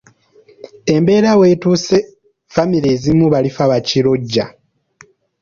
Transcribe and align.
Embeera 0.95 1.29
eyo 1.31 1.39
wetuusizza 1.41 1.99
famire 2.53 2.87
ezimu 2.95 3.25
balifa 3.33 3.63
bakirojja! 3.71 4.45